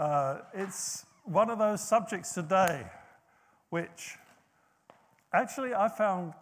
[0.00, 2.86] Uh, it's one of those subjects today
[3.68, 4.16] which
[5.34, 6.32] actually I found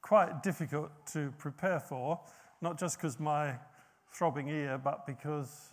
[0.00, 2.20] quite difficult to prepare for,
[2.60, 3.56] not just because my
[4.12, 5.70] throbbing ear, but because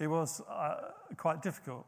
[0.00, 1.86] it was uh, quite difficult.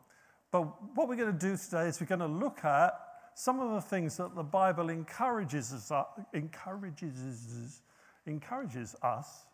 [0.53, 0.63] But
[0.95, 2.95] what we're going to do today is we're going to look at
[3.35, 7.83] some of the things that the Bible encourages us, uh, encourages,
[8.25, 9.47] encourages us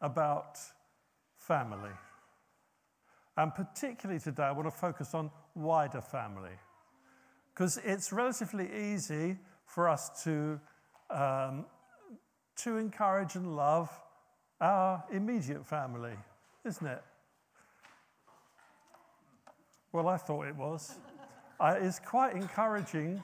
[0.00, 0.56] about
[1.36, 1.90] family.
[3.36, 6.56] And particularly today, I want to focus on wider family.
[7.52, 9.36] Because it's relatively easy
[9.66, 10.60] for us to,
[11.10, 11.66] um,
[12.56, 13.90] to encourage and love
[14.60, 16.14] our immediate family,
[16.64, 17.02] isn't it?
[19.92, 20.94] Well, I thought it was.
[21.60, 23.22] uh, it's quite encouraging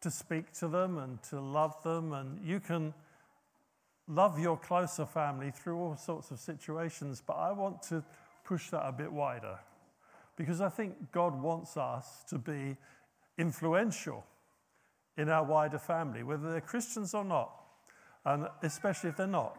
[0.00, 2.94] to speak to them and to love them, and you can
[4.08, 8.02] love your closer family through all sorts of situations, but I want to
[8.50, 9.60] push that a bit wider
[10.36, 12.76] because I think God wants us to be
[13.38, 14.26] influential
[15.16, 17.52] in our wider family, whether they're Christians or not,
[18.24, 19.56] and especially if they're not.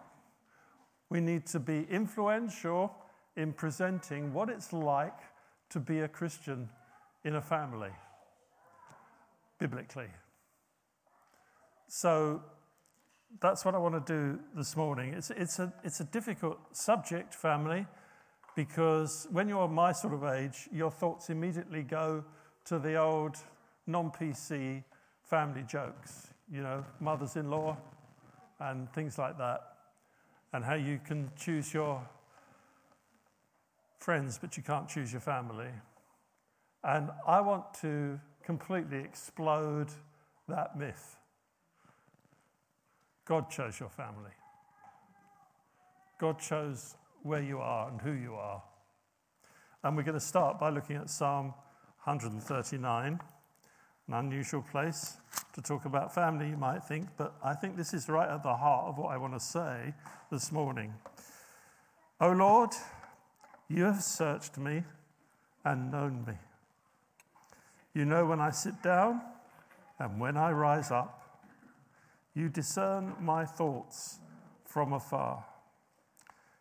[1.09, 2.93] We need to be influential
[3.37, 5.19] in presenting what it's like
[5.69, 6.67] to be a Christian
[7.23, 7.95] in a family,
[9.57, 10.09] biblically.
[11.87, 12.43] So
[13.39, 15.13] that's what I want to do this morning.
[15.13, 17.85] It's, it's, a, it's a difficult subject, family,
[18.55, 22.23] because when you're my sort of age, your thoughts immediately go
[22.65, 23.37] to the old
[23.87, 24.83] non PC
[25.23, 27.77] family jokes, you know, mothers in law
[28.59, 29.61] and things like that,
[30.53, 32.05] and how you can choose your
[33.97, 35.69] friends, but you can't choose your family.
[36.83, 39.89] And I want to completely explode
[40.47, 41.17] that myth.
[43.25, 44.31] God chose your family.
[46.19, 48.61] God chose where you are and who you are.
[49.83, 51.53] And we're going to start by looking at Psalm
[52.03, 53.19] 139
[54.11, 55.17] an unusual place
[55.53, 58.55] to talk about family, you might think, but I think this is right at the
[58.55, 59.93] heart of what I want to say
[60.29, 60.93] this morning.
[62.19, 62.71] O oh Lord,
[63.69, 64.83] you have searched me
[65.63, 66.33] and known me.
[67.93, 69.21] You know when I sit down
[69.99, 71.17] and when I rise up.
[72.33, 74.19] You discern my thoughts
[74.65, 75.45] from afar.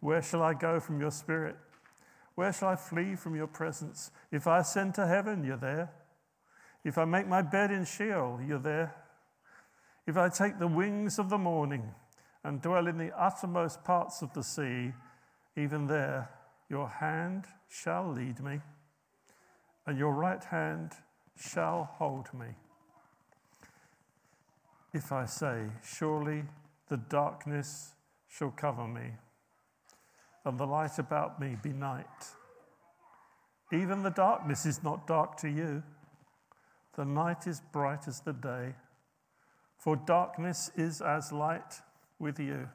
[0.00, 1.56] Where shall I go from your spirit?
[2.34, 4.10] Where shall I flee from your presence?
[4.30, 5.90] If I ascend to heaven, you're there.
[6.84, 8.94] If I make my bed in Sheol, you're there.
[10.06, 11.94] If I take the wings of the morning
[12.44, 14.92] and dwell in the uttermost parts of the sea,
[15.56, 16.28] even there
[16.68, 18.60] your hand shall lead me,
[19.86, 20.92] and your right hand
[21.36, 22.48] shall hold me.
[24.92, 26.44] If I say, Surely
[26.88, 27.94] the darkness
[28.28, 29.12] shall cover me,
[30.46, 32.06] and the light about me be night,
[33.72, 35.82] even the darkness is not dark to you.
[36.96, 38.74] The night is bright as the day,
[39.76, 41.80] for darkness is as light
[42.18, 42.68] with you.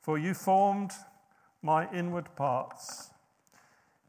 [0.00, 0.92] For you formed
[1.60, 3.10] my inward parts,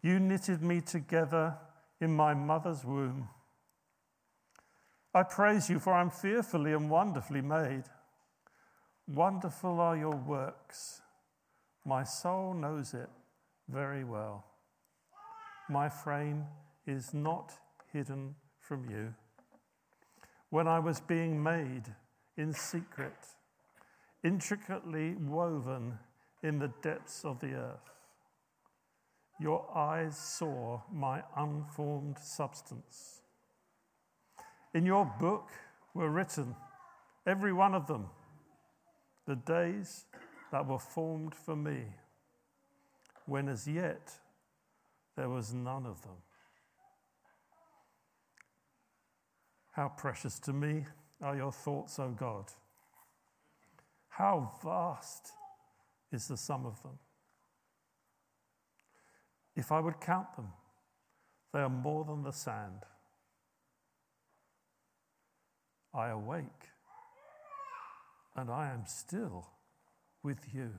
[0.02, 1.58] you knitted me together
[2.00, 3.28] in my mother's womb.
[5.14, 7.86] I praise you, for I'm fearfully and wonderfully made.
[9.08, 11.02] Wonderful are your works.
[11.86, 13.10] My soul knows it
[13.68, 14.46] very well.
[15.70, 16.46] My frame
[16.86, 17.54] is not
[17.92, 19.14] hidden from you.
[20.50, 21.84] When I was being made
[22.38, 23.14] in secret,
[24.24, 26.00] intricately woven
[26.42, 27.90] in the depths of the earth,
[29.40, 33.22] your eyes saw my unformed substance.
[34.74, 35.50] In your book
[35.94, 36.56] were written,
[37.26, 38.10] every one of them,
[39.26, 40.06] the days
[40.52, 41.84] that were formed for me,
[43.26, 44.12] when as yet
[45.16, 46.18] there was none of them.
[49.72, 50.86] How precious to me
[51.22, 52.52] are your thoughts, O God.
[54.10, 55.32] How vast
[56.12, 56.98] is the sum of them.
[59.56, 60.50] If I would count them,
[61.54, 62.84] they are more than the sand.
[65.94, 66.46] I awake,
[68.36, 69.48] and I am still
[70.24, 70.70] with you.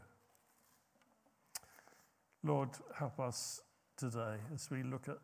[2.42, 3.62] Lord, help us
[3.96, 5.18] today as we look at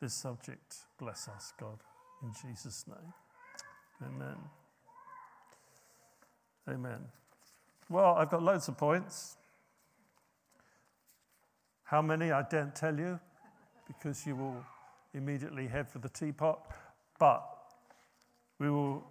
[0.00, 0.76] this subject.
[0.98, 1.78] Bless us, God,
[2.22, 3.12] in Jesus' name.
[4.04, 4.36] Amen.
[6.68, 7.00] Amen.
[7.88, 9.36] Well, I've got loads of points.
[11.84, 13.20] How many, I daren't tell you,
[13.86, 14.64] because you will
[15.14, 16.60] immediately head for the teapot.
[17.18, 17.44] But
[18.58, 19.04] we will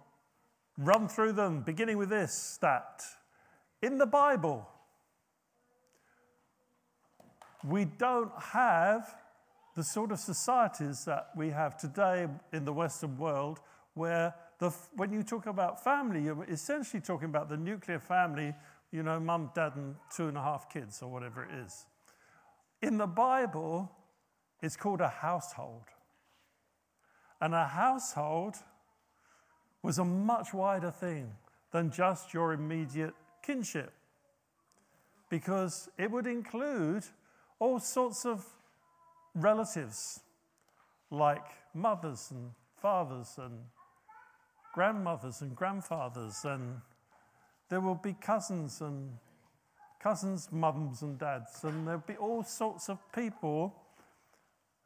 [0.78, 3.02] run through them, beginning with this that
[3.82, 4.66] in the Bible,
[7.64, 9.14] we don't have
[9.74, 13.60] the sort of societies that we have today in the Western world,
[13.94, 18.54] where the, when you talk about family, you're essentially talking about the nuclear family,
[18.92, 21.86] you know, mum, dad, and two and a half kids, or whatever it is.
[22.82, 23.90] In the Bible,
[24.60, 25.84] it's called a household.
[27.40, 28.56] And a household
[29.82, 31.32] was a much wider thing
[31.72, 33.92] than just your immediate kinship,
[35.28, 37.04] because it would include
[37.58, 38.44] all sorts of
[39.34, 40.20] relatives,
[41.10, 41.44] like
[41.74, 42.50] mothers and
[42.80, 43.58] fathers and
[44.74, 46.80] grandmothers and grandfathers, and
[47.68, 49.12] there will be cousins and
[50.02, 53.74] cousins, mums, and dads, and there'll be all sorts of people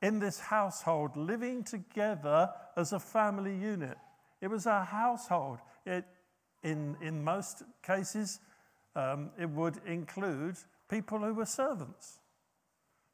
[0.03, 3.97] in this household living together as a family unit.
[4.41, 5.59] It was a household.
[5.87, 6.05] It,
[6.63, 8.41] in, in most cases,
[8.97, 10.57] um, it would include
[10.89, 12.19] people who were servants,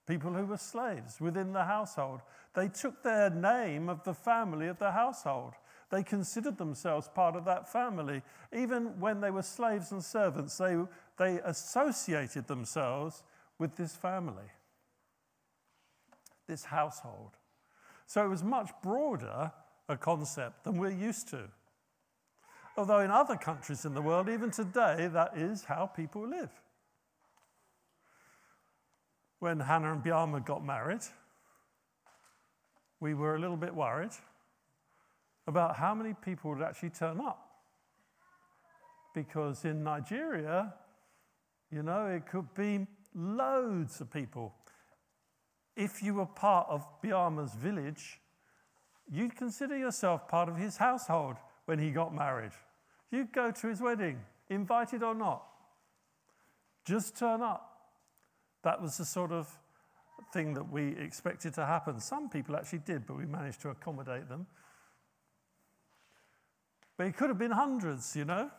[0.07, 2.21] people who were slaves within the household.
[2.55, 5.55] They took their name of the family of the household.
[5.91, 8.23] They considered themselves part of that family.
[8.57, 10.77] Even when they were slaves and servants, they,
[11.19, 13.25] they associated themselves
[13.59, 14.51] with this family,
[16.47, 17.33] this household.
[18.07, 19.53] So it was much broader
[19.89, 21.49] a concept than we're used to.
[22.77, 26.51] Although in other countries in the world, even today, that is how people live.
[29.41, 31.03] When Hannah and Bjarma got married,
[33.01, 34.13] we were a little bit worried
[35.47, 37.49] about how many people would actually turn up.
[39.15, 40.73] Because in Nigeria,
[41.71, 44.55] you know, it could be loads of people.
[45.77, 48.21] If you were part of Bjarma's village,
[49.11, 51.37] you'd consider yourself part of his household
[51.67, 52.53] when he got married.
[53.11, 55.45] You'd go to his wedding, invited or not.
[56.85, 57.69] Just turn up.
[58.63, 59.49] That was the sort of
[60.33, 62.01] thing that we expected to happen.
[62.01, 64.47] Some people actually did, but we managed to accommodate them.
[66.97, 68.51] But it could have been hundreds, you know?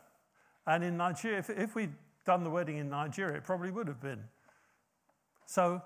[0.67, 1.93] And in Nigeria, if, if we'd
[2.25, 4.23] done the wedding in Nigeria, it probably would have been.
[5.45, 5.81] So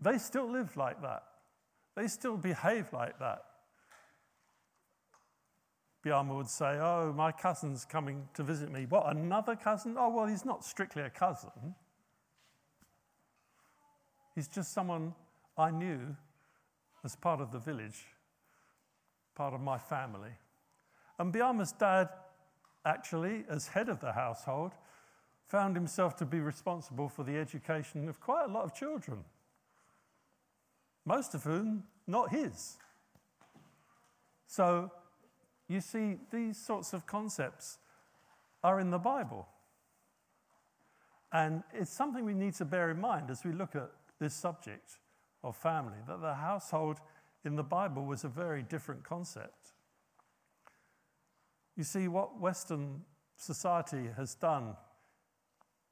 [0.00, 1.24] they still live like that.
[1.96, 3.44] They still behave like that.
[6.06, 8.86] Bjarma would say, Oh, my cousin's coming to visit me.
[8.88, 9.96] What, another cousin?
[9.98, 11.74] Oh, well, he's not strictly a cousin.
[14.36, 15.14] He's just someone
[15.58, 16.16] I knew
[17.02, 18.04] as part of the village,
[19.34, 20.30] part of my family.
[21.18, 22.08] And Bjarma's dad,
[22.84, 24.72] actually, as head of the household,
[25.48, 29.24] found himself to be responsible for the education of quite a lot of children,
[31.04, 32.76] most of whom not his.
[34.46, 34.92] So,
[35.68, 37.78] you see, these sorts of concepts
[38.62, 39.48] are in the Bible.
[41.32, 43.90] And it's something we need to bear in mind as we look at
[44.20, 44.98] this subject
[45.42, 47.00] of family, that the household
[47.44, 49.72] in the Bible was a very different concept.
[51.76, 53.02] You see, what Western
[53.36, 54.76] society has done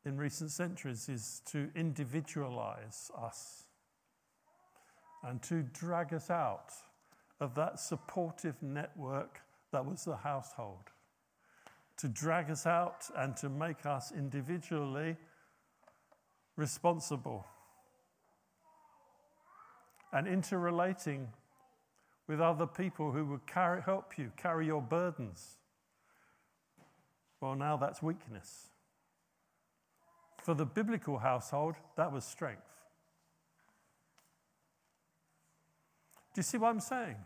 [0.04, 3.64] in recent centuries is to individualize us
[5.22, 6.72] and to drag us out
[7.40, 9.40] of that supportive network
[9.74, 10.90] that was the household.
[11.98, 15.16] To drag us out and to make us individually
[16.56, 17.46] responsible
[20.12, 21.28] and interrelating
[22.26, 25.58] with other people who would carry, help you carry your burdens
[27.44, 28.68] well, now that's weakness.
[30.42, 32.62] For the biblical household, that was strength.
[36.32, 37.16] Do you see what I'm saying?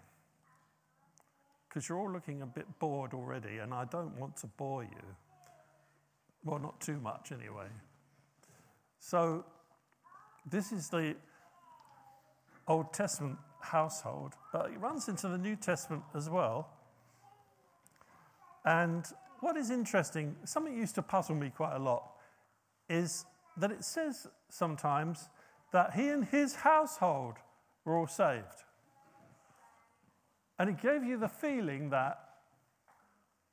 [1.78, 5.14] Because you're all looking a bit bored already, and I don't want to bore you.
[6.44, 7.68] Well, not too much anyway.
[8.98, 9.44] So,
[10.50, 11.14] this is the
[12.66, 16.68] Old Testament household, but it runs into the New Testament as well.
[18.64, 19.06] And
[19.38, 22.10] what is interesting, something used to puzzle me quite a lot,
[22.90, 23.24] is
[23.56, 25.28] that it says sometimes
[25.72, 27.34] that he and his household
[27.84, 28.64] were all saved.
[30.58, 32.18] And it gave you the feeling that,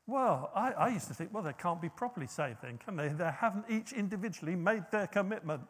[0.07, 3.09] well, I, I, used to think, well, they can't be properly saved then, can they?
[3.09, 5.61] They haven't each individually made their commitment.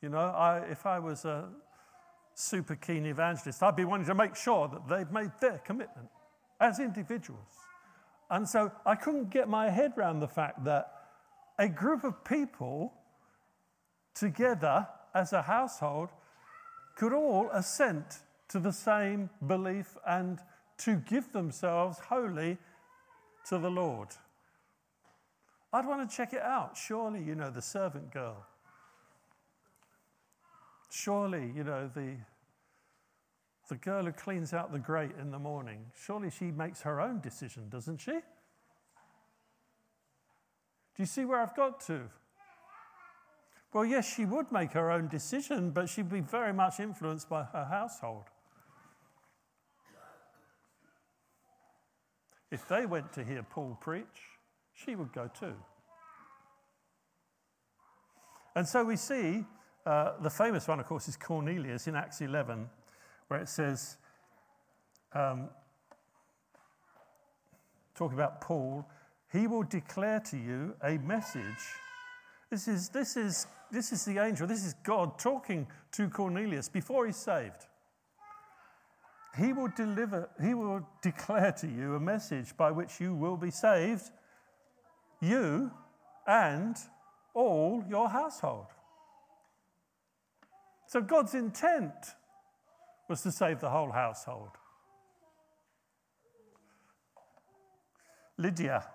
[0.00, 1.48] You know, I, if I was a
[2.34, 6.08] super keen evangelist, I'd be wanting to make sure that they've made their commitment
[6.60, 7.40] as individuals.
[8.30, 10.92] And so I couldn't get my head around the fact that
[11.58, 12.92] a group of people
[14.14, 16.10] together as a household
[16.96, 20.38] could all assent to the same belief and
[20.78, 22.58] to give themselves wholly
[23.48, 24.08] to the Lord.
[25.72, 26.76] I'd want to check it out.
[26.76, 28.46] Surely, you know, the servant girl.
[30.90, 32.16] Surely, you know, the,
[33.68, 35.86] the girl who cleans out the grate in the morning.
[36.04, 38.12] Surely she makes her own decision, doesn't she?
[38.12, 38.22] Do
[41.02, 42.02] you see where I've got to?
[43.72, 47.42] Well, yes, she would make her own decision, but she'd be very much influenced by
[47.42, 48.24] her household.
[52.56, 54.30] If they went to hear Paul preach,
[54.72, 55.52] she would go too.
[58.54, 59.44] And so we see
[59.84, 62.70] uh, the famous one, of course, is Cornelius in Acts 11,
[63.28, 63.98] where it says,
[65.12, 65.50] um,
[67.94, 68.88] talking about Paul,
[69.30, 71.42] he will declare to you a message.
[72.48, 77.04] This is, this, is, this is the angel, this is God talking to Cornelius before
[77.04, 77.66] he's saved.
[79.38, 83.50] He will deliver, he will declare to you a message by which you will be
[83.50, 84.10] saved,
[85.20, 85.70] you
[86.26, 86.76] and
[87.34, 88.66] all your household.
[90.86, 91.92] So God's intent
[93.08, 94.50] was to save the whole household.
[98.38, 98.86] Lydia,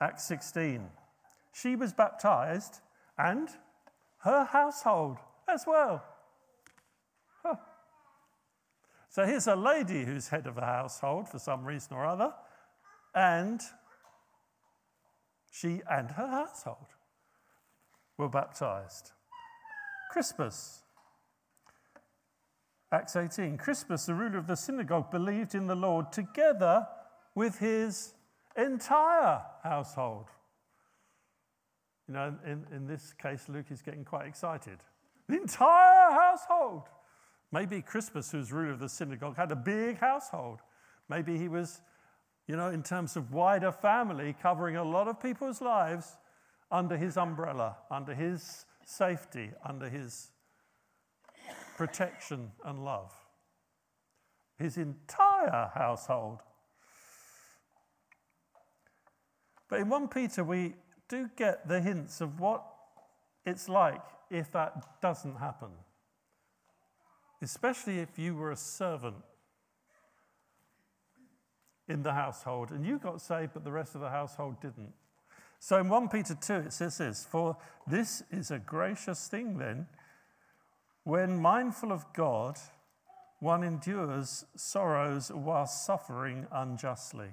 [0.00, 0.88] Acts 16.
[1.52, 2.80] She was baptized
[3.18, 3.48] and
[4.18, 5.18] her household
[5.48, 6.02] as well.
[9.10, 12.32] So here's a lady who's head of a household for some reason or other,
[13.12, 13.60] and
[15.50, 16.86] she and her household
[18.16, 19.10] were baptized.
[20.12, 20.82] Crispus,
[22.92, 23.56] Acts 18.
[23.56, 26.86] Crispus, the ruler of the synagogue, believed in the Lord together
[27.34, 28.14] with his
[28.56, 30.26] entire household.
[32.06, 34.78] You know, in, in this case, Luke is getting quite excited.
[35.28, 36.88] The entire household.
[37.52, 40.60] Maybe Crispus, who's ruler of the synagogue, had a big household.
[41.08, 41.80] Maybe he was,
[42.46, 46.16] you know, in terms of wider family, covering a lot of people's lives
[46.70, 50.30] under his umbrella, under his safety, under his
[51.76, 53.12] protection and love.
[54.58, 56.40] His entire household
[59.70, 60.74] But in 1 Peter, we
[61.08, 62.64] do get the hints of what
[63.46, 65.70] it's like if that doesn't happen,
[67.42, 69.16] especially if you were a servant
[71.88, 74.92] in the household and you got saved, but the rest of the household didn't.
[75.58, 77.56] So in 1 Peter 2, it says this For
[77.86, 79.86] this is a gracious thing then,
[81.04, 82.58] when mindful of God,
[83.40, 87.30] one endures sorrows while suffering unjustly.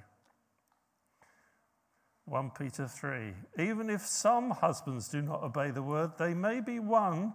[2.26, 3.34] 1 Peter 3.
[3.58, 7.34] Even if some husbands do not obey the word, they may be won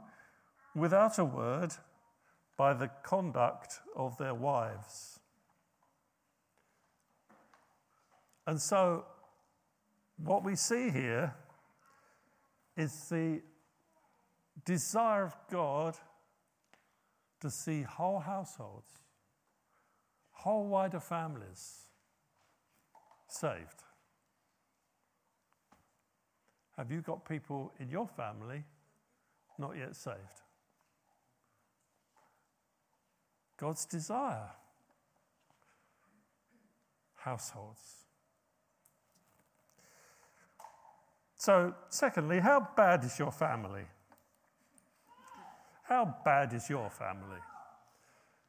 [0.75, 1.73] without a word
[2.57, 5.19] by the conduct of their wives.
[8.47, 9.07] And so,
[10.17, 11.35] what we see here
[12.77, 13.41] is the
[14.65, 15.97] desire of God
[17.41, 18.91] to see whole households,
[20.31, 21.89] whole wider families
[23.29, 23.83] saved.
[26.77, 28.65] Have you got people in your family
[29.59, 30.42] not yet saved?
[33.63, 34.51] God's desire.
[37.15, 38.07] Households.
[41.37, 43.85] So, secondly, how bad is your family?
[45.85, 47.39] How bad is your family?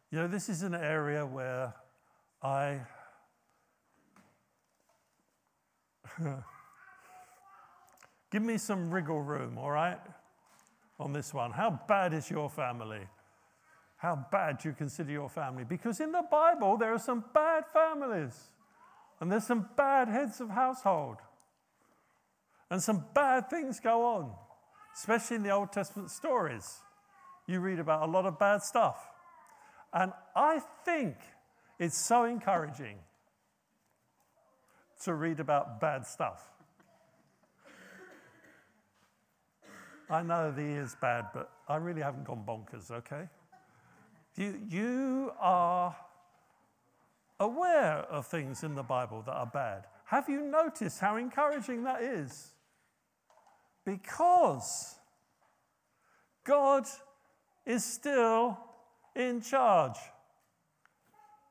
[0.10, 1.76] You know, this is an area where
[2.42, 2.80] I
[8.32, 10.02] Give me some wriggle room, all right,
[11.00, 11.52] on this one.
[11.52, 13.08] How bad is your family?
[14.04, 15.64] How bad you consider your family?
[15.64, 18.38] Because in the Bible, there are some bad families,
[19.22, 21.20] and there's some bad heads of household,
[22.70, 24.34] and some bad things go on,
[24.94, 26.80] especially in the Old Testament stories.
[27.48, 28.98] You read about a lot of bad stuff.
[29.94, 31.16] And I think
[31.80, 32.98] it's so encouraging
[35.04, 36.44] to read about bad stuff.
[40.10, 43.30] I know the ear's bad, but I really haven't gone bonkers, okay?
[44.36, 45.96] You, you are
[47.40, 49.86] aware of things in the Bible that are bad.
[50.06, 52.52] Have you noticed how encouraging that is?
[53.86, 54.96] Because
[56.44, 56.86] God
[57.66, 58.58] is still
[59.16, 59.98] in charge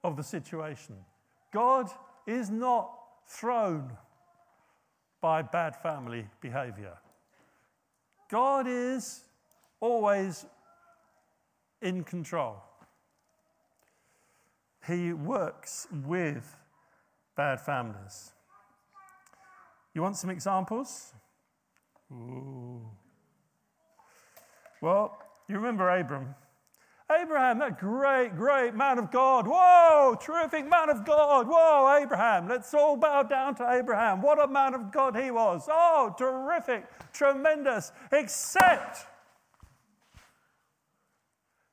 [0.03, 0.97] of the situation.
[1.53, 1.89] God
[2.27, 2.93] is not
[3.27, 3.93] thrown
[5.21, 6.99] by bad family behavior.
[8.29, 9.23] God is
[9.81, 10.47] always
[11.81, 12.63] in control.
[14.87, 16.57] He works with
[17.37, 18.33] bad families.
[19.95, 21.13] You want some examples?
[22.13, 22.83] Ooh.
[24.81, 25.17] Well,
[25.49, 26.35] you remember Abram.
[27.11, 29.47] Abraham, that great, great man of God.
[29.47, 31.47] Whoa, terrific man of God.
[31.47, 32.49] Whoa, Abraham.
[32.49, 34.23] Let's all bow down to Abraham.
[34.23, 35.69] What a man of God he was.
[35.71, 37.93] Oh, terrific, tremendous.
[38.11, 39.07] Except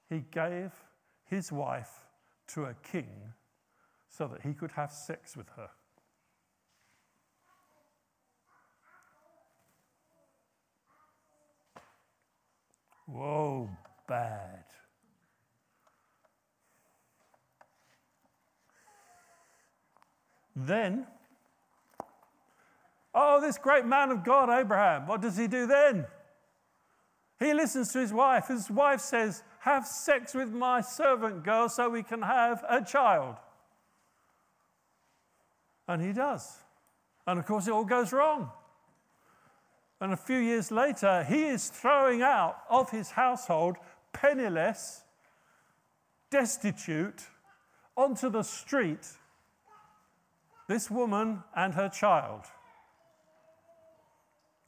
[0.10, 0.72] he gave
[1.26, 2.06] his wife
[2.50, 3.34] to a king
[4.08, 5.70] so that he could have sex with her.
[13.06, 13.70] Whoa,
[14.08, 14.66] bad.
[20.56, 21.08] Then,
[23.16, 26.06] oh, this great man of God, Abraham, what does he do then?
[27.40, 28.48] He listens to his wife.
[28.50, 33.36] His wife says, Have sex with my servant girl so we can have a child.
[35.88, 36.58] And he does.
[37.28, 38.50] And of course, it all goes wrong.
[40.02, 43.76] And a few years later, he is throwing out of his household,
[44.12, 45.04] penniless,
[46.32, 47.22] destitute,
[47.96, 49.08] onto the street,
[50.68, 52.42] this woman and her child.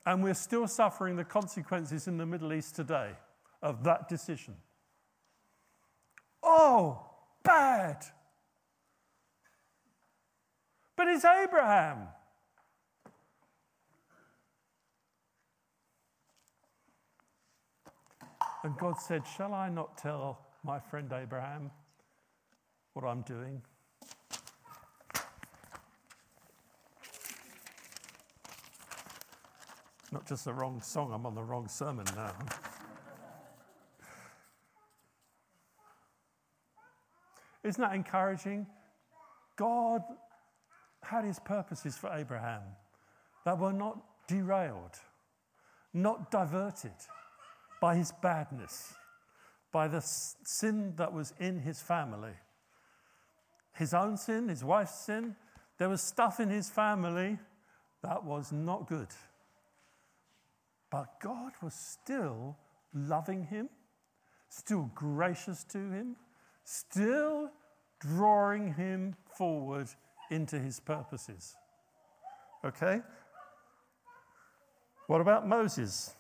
[0.06, 3.14] And we're still suffering the consequences in the Middle East today
[3.64, 4.54] of that decision.
[6.44, 7.00] Oh,
[7.44, 8.04] bad.
[10.96, 12.08] But it's Abraham.
[18.64, 21.72] And God said, Shall I not tell my friend Abraham
[22.94, 23.62] what I'm doing?
[30.12, 32.34] Not just the wrong song, I'm on the wrong sermon now.
[37.64, 38.68] Isn't that encouraging?
[39.56, 40.02] God
[41.04, 42.62] had his purposes for Abraham
[43.46, 44.98] that were not derailed,
[45.94, 46.94] not diverted
[47.80, 48.94] by his badness,
[49.72, 52.34] by the sin that was in his family.
[53.74, 55.36] His own sin, his wife's sin,
[55.78, 57.40] there was stuff in his family
[58.04, 59.08] that was not good.
[60.92, 62.58] But God was still
[62.94, 63.70] loving him,
[64.50, 66.18] still gracious to him,
[66.64, 67.52] still
[68.00, 69.88] drawing him forward
[70.30, 71.56] into his purposes.
[72.64, 73.02] Okay?
[75.08, 76.14] What about Moses?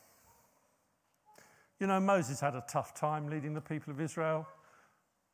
[1.80, 4.48] You know, Moses had a tough time leading the people of Israel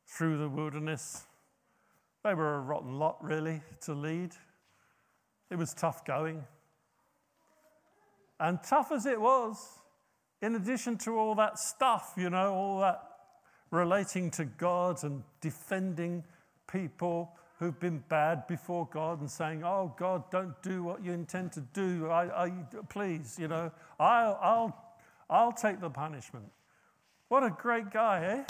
[0.06, 1.24] through the wilderness.
[2.24, 4.32] They were a rotten lot, really, to lead.
[5.50, 6.44] It was tough going.
[8.40, 9.80] And tough as it was,
[10.40, 13.02] in addition to all that stuff, you know, all that
[13.70, 16.24] relating to God and defending
[16.70, 21.52] people who've been bad before God and saying, Oh, God, don't do what you intend
[21.52, 22.08] to do.
[22.08, 22.52] I, I,
[22.88, 24.88] please, you know, I'll, I'll
[25.30, 26.50] I'll take the punishment.
[27.28, 28.34] What a great guy, eh?
[28.36, 28.46] And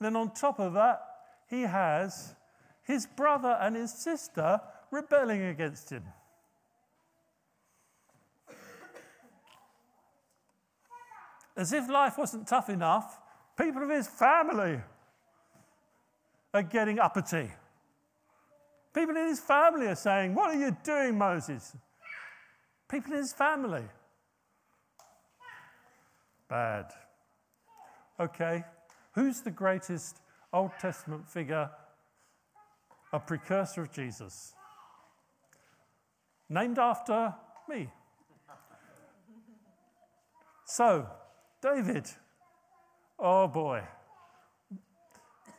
[0.00, 1.02] then on top of that,
[1.48, 2.34] he has
[2.82, 6.04] his brother and his sister rebelling against him.
[11.56, 13.20] As if life wasn't tough enough,
[13.56, 14.80] people of his family
[16.52, 17.50] are getting uppity.
[18.92, 21.76] People in his family are saying, What are you doing, Moses?
[22.88, 23.84] People in his family
[26.48, 26.92] bad.
[28.20, 28.62] Okay,
[29.12, 30.20] who's the greatest
[30.52, 31.68] Old Testament figure,
[33.12, 34.54] a precursor of Jesus?
[36.48, 37.34] Named after
[37.68, 37.88] me.
[40.64, 41.08] So,
[41.60, 42.08] David.
[43.18, 43.82] Oh boy.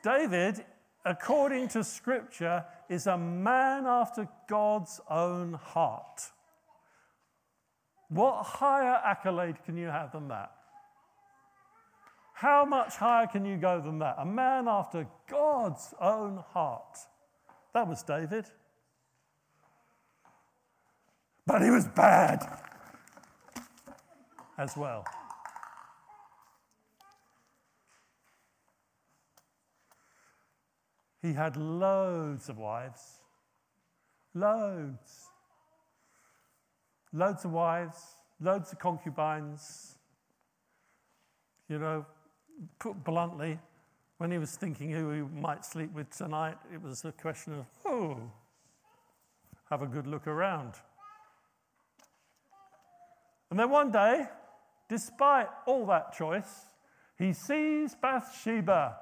[0.03, 0.63] David,
[1.03, 6.21] according to Scripture, is a man after God's own heart.
[8.09, 10.51] What higher accolade can you have than that?
[12.33, 14.15] How much higher can you go than that?
[14.19, 16.97] A man after God's own heart.
[17.73, 18.45] That was David.
[21.47, 22.43] But he was bad
[24.57, 25.05] as well.
[31.25, 33.01] He had loads of wives.
[34.35, 35.29] Loads.
[37.11, 37.97] Loads of wives,
[38.39, 39.97] loads of concubines.
[41.67, 42.05] You know,
[42.77, 43.57] put bluntly,
[44.19, 47.65] when he was thinking who he might sleep with tonight, it was a question of,
[47.87, 48.31] oh,
[49.71, 50.75] have a good look around.
[53.49, 54.27] And then one day,
[54.87, 56.67] despite all that choice,
[57.17, 58.97] he sees Bathsheba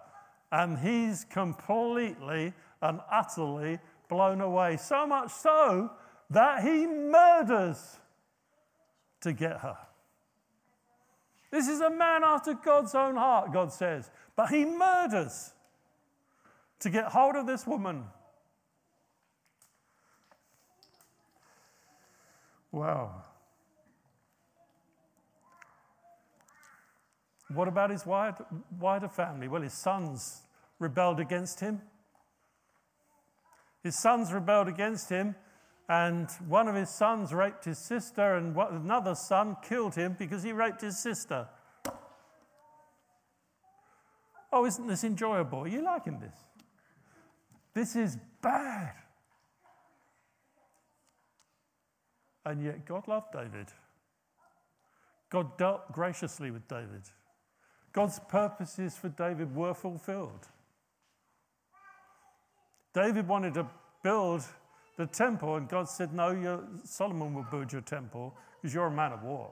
[0.53, 4.77] and he's completely and utterly blown away.
[4.77, 5.89] So much so
[6.29, 7.97] that he murders
[9.21, 9.77] to get her.
[11.49, 14.11] This is a man after God's own heart, God says.
[14.35, 15.53] But he murders
[16.81, 18.03] to get hold of this woman.
[22.71, 23.23] Wow.
[27.53, 29.47] What about his wider family?
[29.47, 30.41] Well, his sons
[30.79, 31.81] rebelled against him.
[33.83, 35.35] His sons rebelled against him,
[35.89, 40.53] and one of his sons raped his sister, and another son killed him because he
[40.53, 41.47] raped his sister.
[44.51, 45.59] Oh, isn't this enjoyable?
[45.59, 46.35] Are you liking this?
[47.73, 48.93] This is bad.
[52.45, 53.67] And yet, God loved David.
[55.29, 57.01] God dealt graciously with David.
[57.93, 60.47] God's purposes for David were fulfilled.
[62.93, 63.67] David wanted to
[64.03, 64.43] build
[64.97, 69.13] the temple, and God said, No, Solomon will build your temple because you're a man
[69.13, 69.51] of war.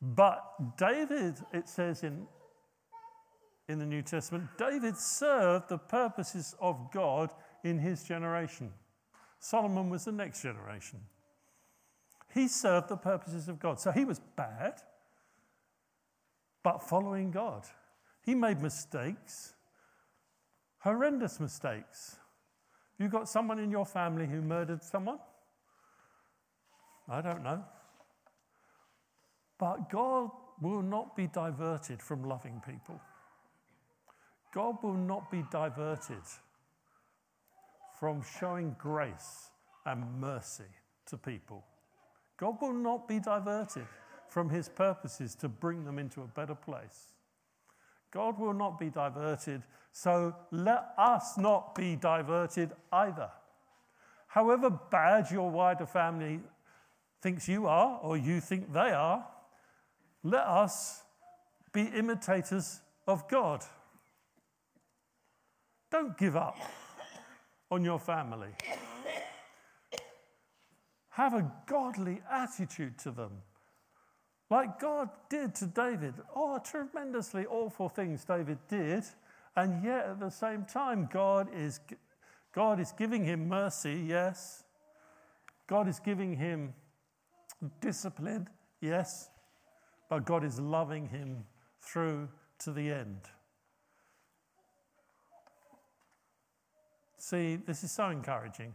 [0.00, 2.26] But David, it says in,
[3.68, 7.30] in the New Testament, David served the purposes of God
[7.62, 8.70] in his generation.
[9.38, 11.00] Solomon was the next generation.
[12.34, 13.80] He served the purposes of God.
[13.80, 14.74] So he was bad,
[16.64, 17.62] but following God.
[18.22, 19.52] He made mistakes,
[20.78, 22.16] horrendous mistakes.
[22.98, 25.18] You got someone in your family who murdered someone?
[27.08, 27.62] I don't know.
[29.58, 32.98] But God will not be diverted from loving people.
[34.54, 36.22] God will not be diverted
[37.98, 39.50] from showing grace
[39.84, 40.64] and mercy
[41.06, 41.64] to people.
[42.38, 43.86] God will not be diverted
[44.34, 47.12] from his purposes to bring them into a better place.
[48.10, 53.30] God will not be diverted, so let us not be diverted either.
[54.26, 56.40] However bad your wider family
[57.22, 59.24] thinks you are, or you think they are,
[60.24, 61.04] let us
[61.72, 63.62] be imitators of God.
[65.92, 66.56] Don't give up
[67.70, 68.50] on your family.
[71.10, 73.30] Have a godly attitude to them.
[74.50, 76.14] Like God did to David.
[76.34, 79.04] Oh, tremendously awful things David did.
[79.56, 81.80] And yet at the same time, God is,
[82.52, 84.64] God is giving him mercy, yes.
[85.66, 86.74] God is giving him
[87.80, 88.48] discipline,
[88.80, 89.30] yes.
[90.10, 91.44] But God is loving him
[91.80, 92.28] through
[92.60, 93.20] to the end.
[97.16, 98.74] See, this is so encouraging.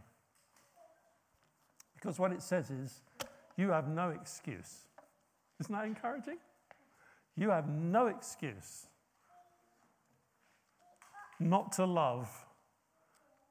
[1.94, 3.02] Because what it says is,
[3.56, 4.86] you have no excuse.
[5.60, 6.38] Isn't that encouraging?
[7.36, 8.86] You have no excuse
[11.38, 12.28] not to love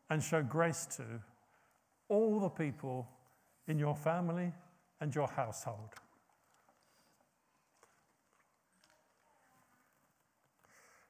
[0.09, 1.03] and show grace to
[2.07, 3.07] all the people
[3.67, 4.51] in your family
[4.99, 5.93] and your household.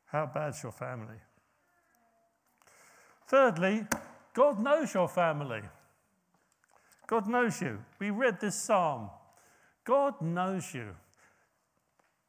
[0.05, 1.17] How bad's your family?
[3.27, 3.85] Thirdly,
[4.33, 5.61] God knows your family.
[7.07, 7.79] God knows you.
[7.99, 9.09] We read this psalm
[9.89, 10.95] God knows you.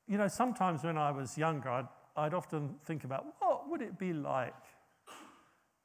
[0.08, 3.98] You know, sometimes when I was younger, I'd, I'd often think about what would it
[3.98, 4.54] be like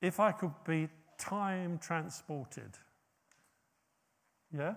[0.02, 2.78] if I could be time transported?
[4.58, 4.76] Yeah?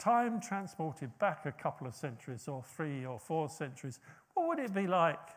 [0.00, 4.00] Time transported back a couple of centuries or three or four centuries.
[4.34, 5.28] What would it be like?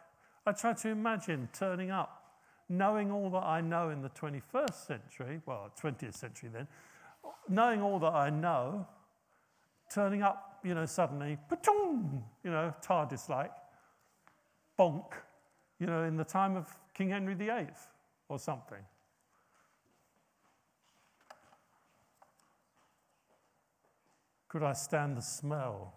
[0.47, 5.39] I try to imagine turning up, knowing all that I know in the 21st century,
[5.45, 6.67] well, 20th century then,
[7.47, 8.87] knowing all that I know,
[9.93, 13.51] turning up you know, suddenly, you know, TARDIS like,
[14.79, 15.13] bonk,
[15.79, 17.67] you know, in the time of King Henry VIII
[18.29, 18.79] or something.
[24.47, 25.93] Could I stand the smell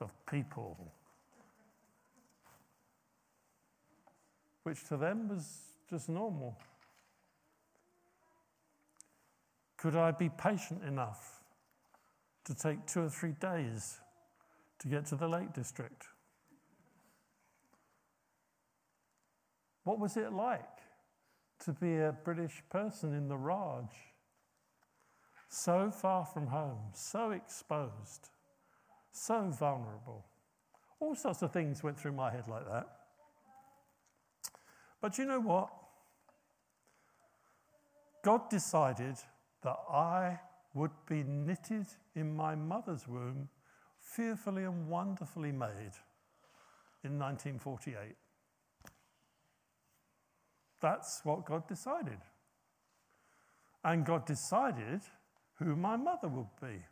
[0.00, 0.92] of people?
[4.62, 6.58] Which to them was just normal.
[9.78, 11.33] Could I be patient enough
[12.44, 14.00] to take two or three days
[14.78, 16.06] to get to the Lake District.
[19.84, 20.62] What was it like
[21.64, 23.88] to be a British person in the Raj?
[25.48, 28.30] So far from home, so exposed,
[29.12, 30.24] so vulnerable.
[31.00, 32.88] All sorts of things went through my head like that.
[35.00, 35.68] But you know what?
[38.24, 39.16] God decided
[39.62, 40.40] that I
[40.74, 43.48] would be knitted in my mother's womb,
[44.00, 45.94] fearfully and wonderfully made
[47.04, 48.16] in 1948.
[50.80, 52.18] That's what God decided.
[53.84, 55.00] And God decided
[55.58, 56.84] who my mother would be.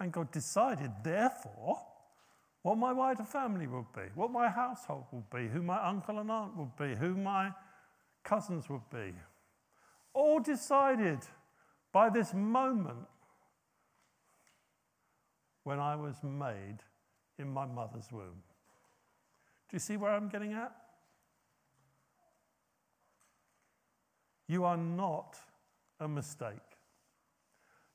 [0.00, 1.78] And God decided, therefore,
[2.62, 6.30] what my wider family would be, what my household would be, who my uncle and
[6.30, 7.52] aunt would be, who my
[8.24, 9.14] cousins would be.
[10.14, 11.20] All decided
[11.92, 13.06] by this moment
[15.64, 16.78] when I was made
[17.38, 18.42] in my mother's womb.
[19.68, 20.72] Do you see where I'm getting at?
[24.46, 25.36] You are not
[26.00, 26.52] a mistake.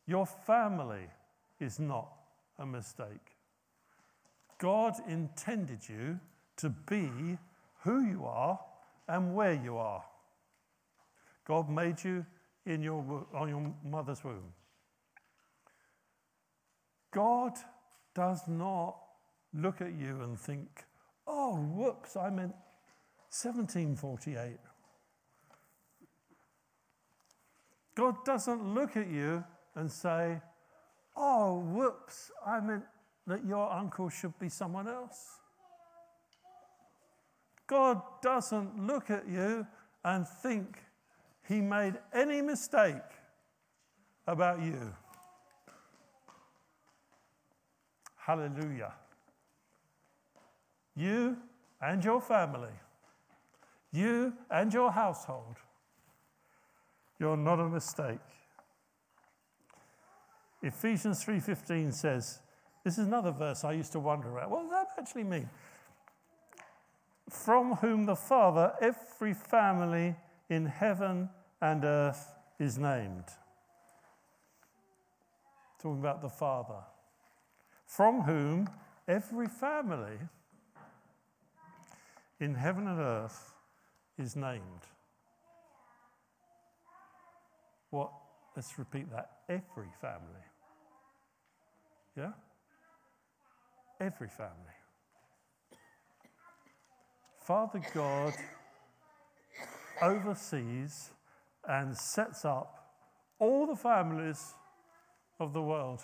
[0.06, 1.10] Your family
[1.60, 2.10] is not
[2.60, 3.38] a mistake.
[4.60, 6.20] God intended you
[6.58, 7.38] to be
[7.82, 8.60] who you are
[9.08, 10.04] and where you are.
[11.46, 12.26] God made you
[12.66, 14.54] in your, on your mother's womb.
[17.12, 17.54] God
[18.16, 18.98] does not
[19.54, 20.86] look at you and think,
[21.28, 22.56] oh, whoops, I meant
[23.30, 24.58] 1748.
[27.96, 29.44] God doesn't look at you
[29.76, 30.42] and say,
[31.16, 32.84] oh, whoops, I meant
[33.28, 35.40] that your uncle should be someone else.
[37.68, 39.66] God doesn't look at you
[40.04, 40.80] and think
[41.48, 42.96] he made any mistake
[44.28, 44.94] about you.
[48.18, 48.94] Hallelujah.
[50.96, 51.38] You
[51.82, 52.72] and your family,
[53.92, 55.58] you and your household,
[57.20, 58.20] you're not a mistake.
[60.62, 62.40] Ephesians 3:15 says,
[62.84, 64.50] this is another verse I used to wonder about.
[64.50, 65.50] What does that actually mean?
[67.30, 70.16] From whom the Father, every family
[70.54, 71.30] in heaven
[71.62, 73.26] and earth is named.
[75.82, 76.84] Talking about the Father.
[77.88, 78.70] From whom
[79.08, 80.20] every family
[82.40, 83.54] in heaven and earth
[84.20, 84.84] is named.
[87.90, 88.12] What?
[88.56, 89.32] Let's repeat that.
[89.50, 90.46] Every family.
[92.16, 92.34] Yeah?
[94.00, 94.52] Every family.
[97.40, 98.34] Father God
[100.02, 101.10] oversees
[101.68, 102.84] and sets up
[103.40, 104.54] all the families
[105.40, 106.02] of the world.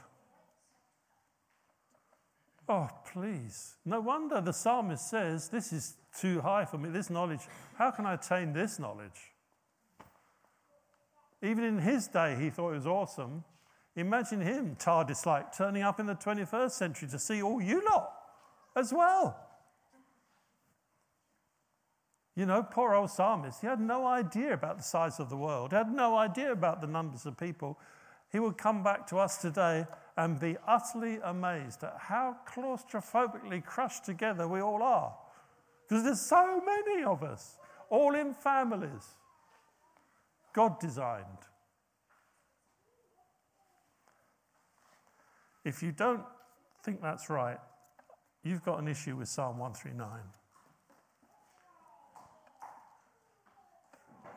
[2.67, 3.75] Oh, please.
[3.83, 7.41] No wonder the psalmist says, This is too high for me, this knowledge.
[7.77, 9.31] How can I attain this knowledge?
[11.41, 13.43] Even in his day, he thought it was awesome.
[13.95, 18.13] Imagine him, TARDIS like, turning up in the 21st century to see all you lot
[18.75, 19.48] as well.
[22.35, 25.71] You know, poor old psalmist, he had no idea about the size of the world,
[25.71, 27.79] he had no idea about the numbers of people.
[28.31, 34.05] He would come back to us today and be utterly amazed at how claustrophobically crushed
[34.05, 35.15] together we all are.
[35.87, 37.57] Because there's so many of us,
[37.89, 39.15] all in families.
[40.53, 41.25] God designed.
[45.65, 46.23] If you don't
[46.83, 47.59] think that's right,
[48.43, 50.07] you've got an issue with Psalm 139.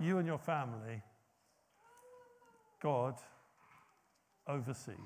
[0.01, 1.03] You and your family,
[2.83, 3.15] God
[4.49, 4.97] oversees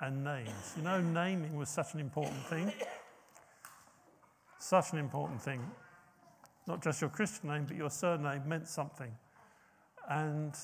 [0.00, 0.74] and names.
[0.76, 2.72] You know, naming was such an important thing.
[4.58, 5.60] Such an important thing.
[6.66, 9.12] Not just your Christian name, but your surname meant something.
[10.08, 10.54] And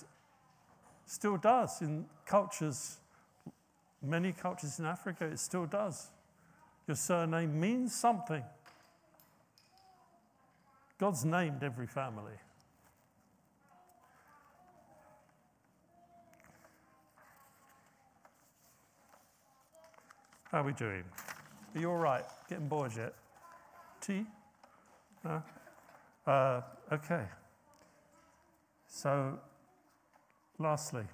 [1.07, 2.99] still does in cultures
[4.05, 6.11] Many cultures in Africa, it still does.
[6.87, 8.43] Your surname means something.
[11.05, 12.33] God's named every family.
[20.45, 21.05] How are we doing?
[21.75, 22.25] Are you all right?
[22.49, 23.13] Getting bored yet?
[24.01, 24.25] Tea?
[25.23, 25.43] No?
[26.27, 27.27] Uh, okay.
[28.89, 29.39] So,
[30.59, 31.05] lastly,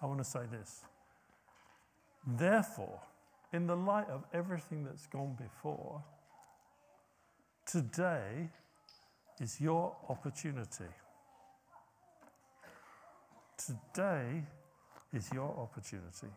[0.00, 0.84] I want to say this.
[2.24, 3.00] Therefore,
[3.52, 6.00] in the light of everything that's gone before,
[7.66, 8.50] today
[9.40, 10.90] is your opportunity.
[13.56, 14.44] Today
[15.12, 16.32] is your opportunity.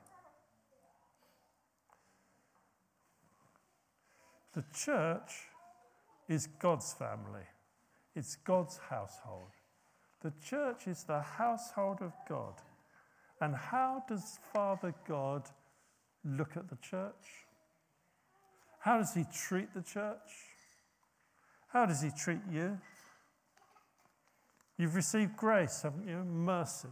[4.53, 5.31] The church
[6.29, 7.45] is God's family,
[8.15, 9.49] it's God's household.
[10.21, 12.53] The church is the household of God.
[13.41, 15.43] And how does Father God
[16.23, 17.45] look at the church?
[18.79, 20.54] How does he treat the church?
[21.75, 22.79] How does he treat you?
[24.77, 26.23] You've received grace, haven't you?
[26.23, 26.87] Mercy.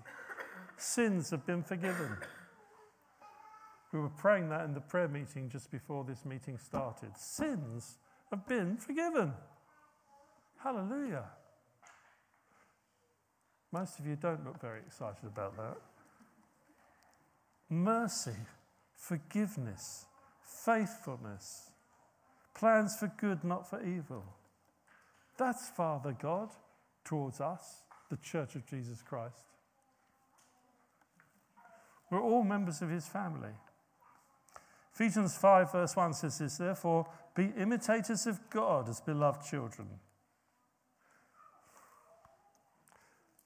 [0.76, 2.18] Sins have been forgiven.
[3.94, 7.16] We were praying that in the prayer meeting just before this meeting started.
[7.16, 7.98] Sins
[8.30, 9.32] have been forgiven.
[10.62, 11.30] Hallelujah.
[13.72, 15.78] Most of you don't look very excited about that.
[17.70, 18.36] Mercy,
[18.98, 20.08] forgiveness,
[20.44, 21.72] faithfulness,
[22.54, 24.26] plans for good, not for evil.
[25.38, 26.50] That's Father God
[27.04, 29.46] towards us, the Church of Jesus Christ.
[32.10, 33.54] We're all members of his family.
[34.94, 39.88] Ephesians 5, verse 1 says this Therefore, be imitators of God as beloved children.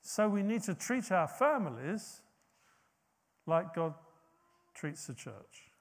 [0.02, 2.21] So we need to treat our families
[3.45, 3.93] like God
[4.73, 5.71] treats the church.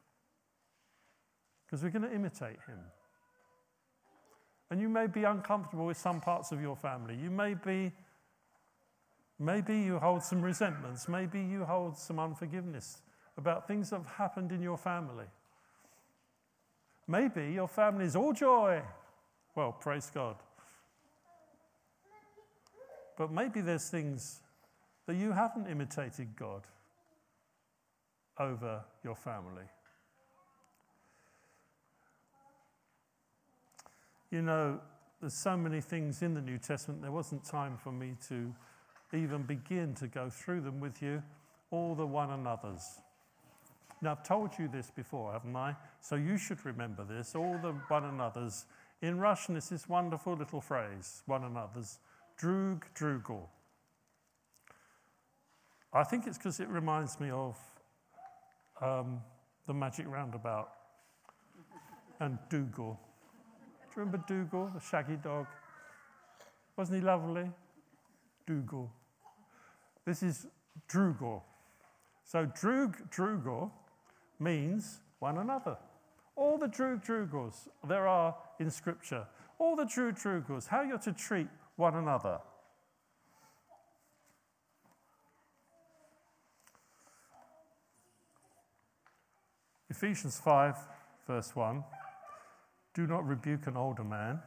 [1.65, 2.79] Because we're going to imitate him.
[4.71, 7.17] And you may be uncomfortable with some parts of your family.
[7.17, 7.93] You may be,
[9.39, 11.09] maybe you hold some resentments.
[11.09, 12.99] Maybe you hold some unforgiveness
[13.37, 15.27] about things that have happened in your family.
[17.07, 18.83] Maybe your family is all joy.
[19.55, 20.37] Well, praise God.
[23.17, 24.41] But maybe there's things
[25.07, 26.63] that you haven't imitated God
[28.39, 29.65] over your family.
[34.31, 34.81] You know,
[35.21, 38.53] there's so many things in the New Testament, there wasn't time for me to
[39.13, 41.23] even begin to go through them with you,
[41.71, 43.01] all the one another's.
[44.03, 45.75] Now, I've told you this before, haven't I?
[46.01, 48.67] So you should remember this all the one another's.
[49.03, 51.99] In Russian, it's this wonderful little phrase, one another's,
[52.37, 53.49] drug, drugo.
[55.93, 57.57] I think it's because it reminds me of
[58.83, 59.21] um,
[59.67, 60.71] the magic roundabout
[62.21, 63.01] and Dougal.
[63.97, 65.47] You remember Dougal, the shaggy dog?
[66.77, 67.51] Wasn't he lovely?
[68.47, 68.93] Dougal.
[70.05, 70.47] This is
[70.87, 71.41] Drugor.
[72.23, 73.71] So Drug Drugor
[74.39, 75.79] means one another.
[76.35, 79.27] All the Drug Drugors there are in Scripture,
[79.59, 82.39] all the Drug Drugors, how you're to treat one another.
[89.89, 90.77] Ephesians 5,
[91.27, 91.83] verse 1
[92.97, 94.41] Do not rebuke an older man.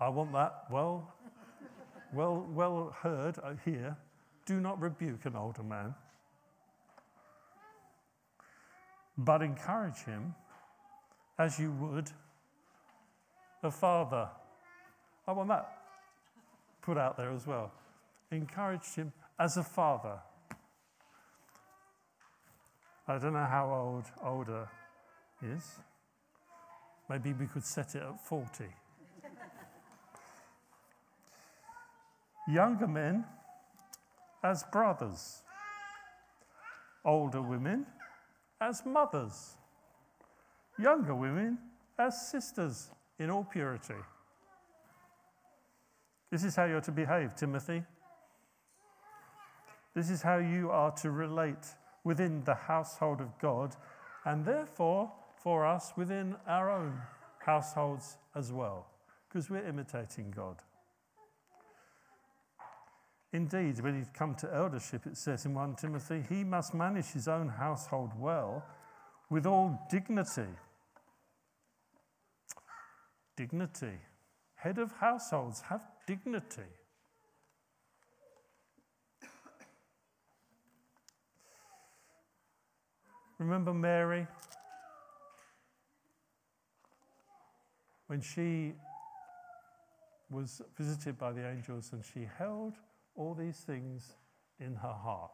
[0.00, 1.14] I want that well,
[2.12, 3.96] well, well heard uh, here.
[4.46, 5.94] Do not rebuke an older man,
[9.16, 10.34] but encourage him
[11.38, 12.10] as you would
[13.62, 14.28] a father.
[15.28, 15.70] I want that
[16.82, 17.70] put out there as well.
[18.32, 20.18] Encourage him as a father.
[23.06, 24.68] I don't know how old older
[25.40, 25.78] is.
[27.08, 28.64] Maybe we could set it at 40.
[32.48, 33.24] Younger men
[34.42, 35.42] as brothers,
[37.04, 37.86] older women
[38.60, 39.56] as mothers,
[40.78, 41.58] younger women
[41.98, 43.94] as sisters in all purity.
[46.30, 47.82] This is how you're to behave, Timothy.
[49.94, 53.74] This is how you are to relate within the household of God,
[54.24, 55.10] and therefore
[55.42, 57.00] for us within our own
[57.38, 58.86] households as well,
[59.28, 60.56] because we're imitating God.
[63.32, 67.28] Indeed, when you come to eldership, it says in 1 Timothy, he must manage his
[67.28, 68.64] own household well
[69.28, 70.48] with all dignity.
[73.36, 73.98] Dignity.
[74.54, 76.62] Head of households have dignity.
[83.38, 84.26] Remember Mary?
[88.06, 88.74] When she
[90.30, 92.74] was visited by the angels and she held
[93.14, 94.16] all these things
[94.58, 95.30] in her heart.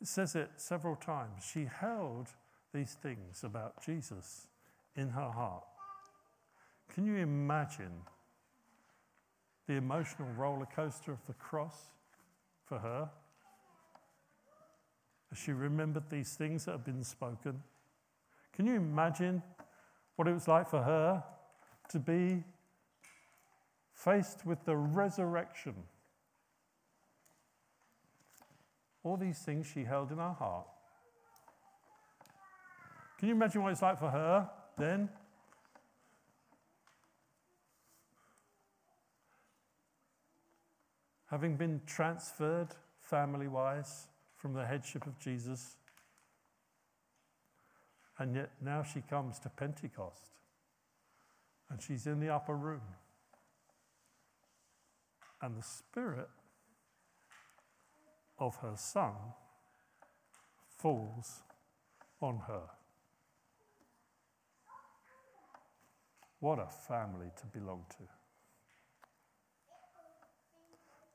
[0.00, 1.48] It says it several times.
[1.52, 2.28] She held
[2.74, 4.48] these things about Jesus
[4.94, 5.64] in her heart.
[6.92, 8.02] Can you imagine
[9.66, 11.90] the emotional roller coaster of the cross
[12.66, 13.08] for her?
[15.32, 17.62] as she remembered these things that had been spoken.
[18.56, 19.42] Can you imagine
[20.16, 21.22] what it was like for her
[21.90, 22.42] to be
[23.92, 25.74] faced with the resurrection?
[29.04, 30.66] All these things she held in her heart.
[33.18, 34.48] Can you imagine what it's like for her
[34.78, 35.10] then?
[41.26, 42.68] Having been transferred
[43.00, 45.76] family wise from the headship of Jesus
[48.18, 50.30] And yet now she comes to Pentecost
[51.68, 52.80] and she's in the upper room.
[55.42, 56.28] And the Spirit
[58.38, 59.12] of her Son
[60.78, 61.42] falls
[62.20, 62.62] on her.
[66.40, 68.04] What a family to belong to.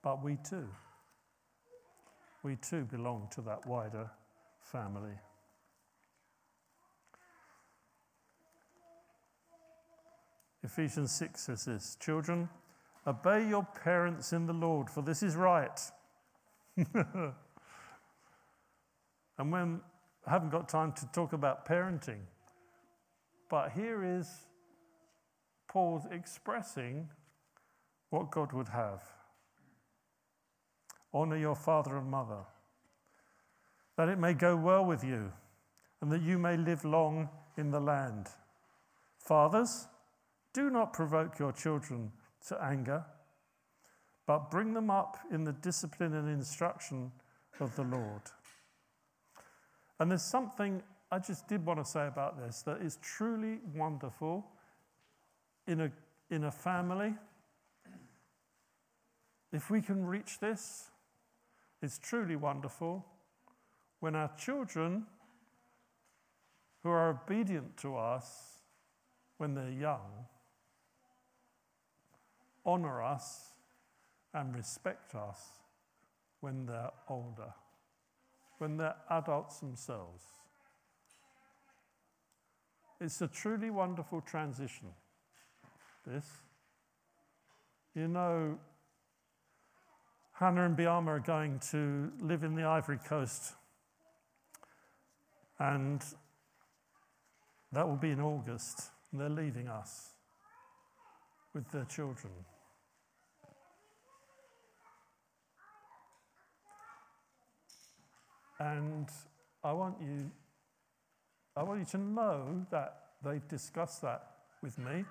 [0.04, 0.68] But we too,
[2.43, 4.10] we too belong to that wider
[4.60, 5.14] family.
[10.64, 12.49] Ephesians 6 says this Children,
[13.07, 15.80] obey your parents in the Lord, for this is right.
[16.78, 17.34] and
[19.38, 19.82] when
[20.26, 22.22] I haven't got time to talk about parenting,
[23.49, 24.30] but here is
[25.68, 27.09] Paul's expressing
[28.09, 29.01] what God would have.
[31.14, 32.43] Honor your father and mother,
[33.97, 35.32] that it may go well with you,
[36.01, 38.28] and that you may live long in the land.
[39.18, 39.88] Fathers,
[40.54, 42.12] do not provoke your children
[42.47, 43.06] to anger,
[44.26, 47.12] but bring them up in the discipline and instruction
[47.60, 48.22] of the Lord.
[49.99, 50.82] And there's something
[51.12, 54.45] I just did want to say about this that is truly wonderful
[55.68, 55.91] in a,
[56.30, 57.14] in a family.
[59.52, 60.89] If we can reach this,
[61.82, 63.06] it's truly wonderful
[63.99, 65.06] when our children
[66.84, 68.60] who are obedient to us
[69.38, 70.26] when they're young
[72.66, 73.51] honor us
[74.34, 75.39] and respect us
[76.39, 77.53] when they're older,
[78.57, 80.24] when they're adults themselves.
[82.99, 84.89] It's a truly wonderful transition,
[86.05, 86.26] this.
[87.95, 88.57] You know,
[90.34, 93.53] Hannah and Biama are going to live in the Ivory Coast,
[95.59, 96.03] and
[97.72, 98.91] that will be in August.
[99.12, 100.12] And They're leaving us
[101.53, 102.32] with their children.
[108.62, 109.09] And
[109.64, 110.30] I want you,
[111.55, 112.95] I want you to know that
[113.26, 114.22] they've discussed that
[114.62, 115.03] with me.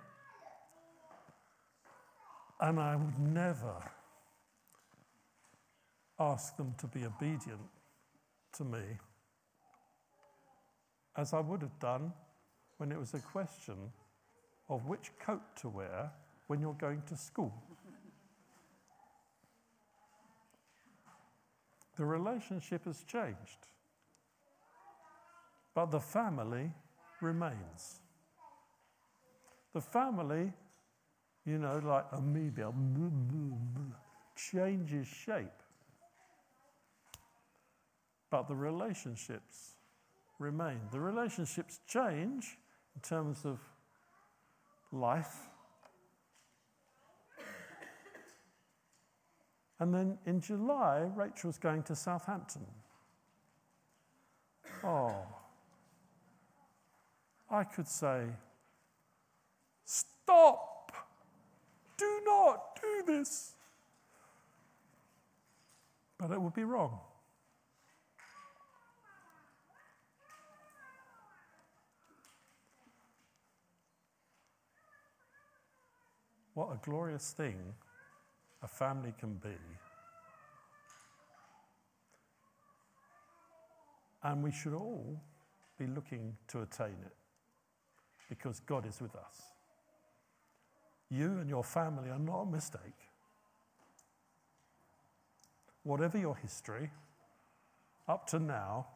[2.60, 3.74] And I would never
[6.20, 7.60] ask them to be obedient
[8.52, 8.82] to me
[11.16, 12.12] as I would have done
[12.78, 13.74] when it was a question
[14.68, 16.12] of which coat to wear
[16.46, 17.52] when you're going to school.
[22.00, 23.68] The relationship has changed,
[25.74, 26.72] but the family
[27.20, 28.00] remains.
[29.74, 30.50] The family,
[31.44, 32.72] you know, like amoeba,
[34.34, 35.62] changes shape,
[38.30, 39.74] but the relationships
[40.38, 40.80] remain.
[40.92, 42.56] The relationships change
[42.94, 43.58] in terms of
[44.90, 45.49] life
[49.80, 52.66] And then in July, Rachel's going to Southampton.
[54.84, 55.26] Oh,
[57.50, 58.26] I could say,
[59.86, 60.92] Stop!
[61.96, 63.54] Do not do this!
[66.18, 67.00] But it would be wrong.
[76.52, 77.56] What a glorious thing
[78.62, 79.56] a family can be.
[84.22, 85.20] And we should all
[85.78, 87.16] be looking to attain it
[88.28, 89.42] because God is with us.
[91.10, 92.80] You and your family are not a mistake.
[95.82, 96.90] Whatever your history,
[98.06, 98.86] up to now,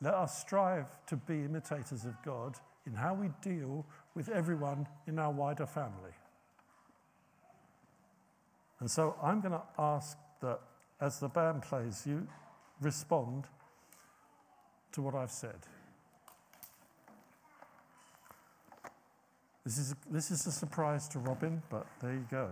[0.00, 2.56] let us strive to be imitators of God
[2.86, 6.10] in how we deal with everyone in our wider family.
[8.82, 10.58] And so I'm going to ask that
[11.00, 12.26] as the band plays, you
[12.80, 13.44] respond
[14.90, 15.54] to what I've said.
[19.64, 22.48] This is, this is a surprise to Robin, but there you go.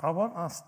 [0.00, 0.60] I want us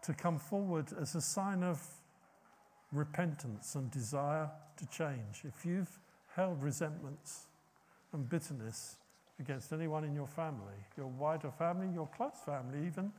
[0.00, 1.86] to come forward as a sign of
[2.90, 5.42] repentance and desire to change.
[5.44, 5.98] If you've
[6.34, 7.48] held resentments,
[8.12, 8.96] and bitterness
[9.38, 13.12] against anyone in your family, your wider family, your close family, even.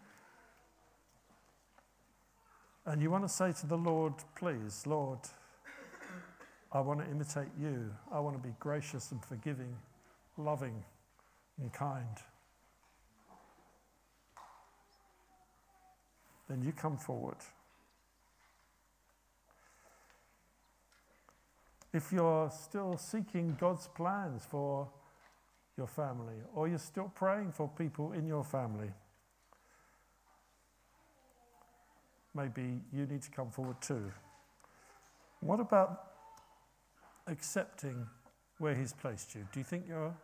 [2.86, 5.20] And you want to say to the Lord, please, Lord,
[6.72, 7.92] I want to imitate you.
[8.12, 9.76] I want to be gracious and forgiving,
[10.38, 10.84] loving
[11.60, 12.18] and kind.
[16.50, 17.38] Then you come forward
[21.94, 24.88] If you're still seeking God's plans for
[25.78, 28.92] your family, or you're still praying for people in your family,
[32.34, 34.12] maybe you need to come forward too.
[35.42, 36.12] What about
[37.28, 38.08] accepting
[38.60, 39.48] where He's placed you?
[39.52, 40.16] Do you think you're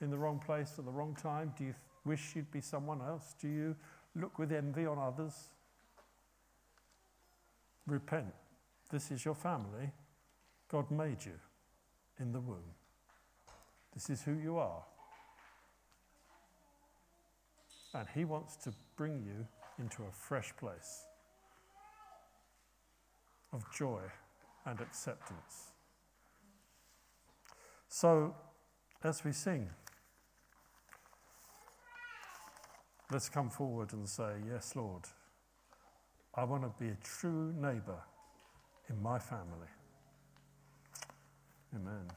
[0.00, 1.52] in the wrong place at the wrong time?
[1.56, 3.34] Do you wish you'd be someone else?
[3.40, 3.76] Do you
[4.14, 5.48] look with envy on others?
[7.86, 8.32] Repent.
[8.90, 9.92] This is your family.
[10.70, 11.38] God made you
[12.20, 12.74] in the womb.
[13.92, 14.82] This is who you are.
[17.92, 19.46] And He wants to bring you
[19.80, 21.02] into a fresh place
[23.52, 24.00] of joy
[24.64, 25.72] and acceptance.
[27.88, 28.36] So,
[29.02, 29.68] as we sing,
[33.10, 35.02] let's come forward and say, Yes, Lord,
[36.32, 37.98] I want to be a true neighbour
[38.88, 39.66] in my family.
[41.74, 42.10] Amen.